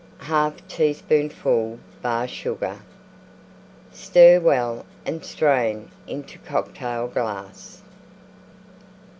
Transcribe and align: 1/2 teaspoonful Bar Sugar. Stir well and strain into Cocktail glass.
1/2 0.21 0.67
teaspoonful 0.67 1.77
Bar 2.01 2.27
Sugar. 2.27 2.79
Stir 3.91 4.39
well 4.39 4.83
and 5.05 5.23
strain 5.23 5.91
into 6.07 6.39
Cocktail 6.39 7.07
glass. 7.07 7.83